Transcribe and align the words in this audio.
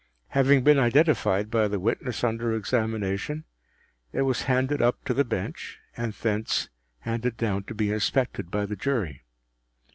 Having 0.29 0.63
been 0.63 0.79
identified 0.79 1.51
by 1.51 1.67
the 1.67 1.79
witness 1.79 2.23
under 2.23 2.55
examination, 2.55 3.43
it 4.11 4.23
was 4.23 4.41
handed 4.49 4.81
up 4.81 5.05
to 5.05 5.13
the 5.13 5.23
Bench, 5.23 5.77
and 5.95 6.11
thence 6.13 6.69
handed 7.01 7.37
down 7.37 7.65
to 7.65 7.75
be 7.75 7.91
inspected 7.91 8.49
by 8.49 8.65
the 8.65 8.75
Jury. 8.75 9.25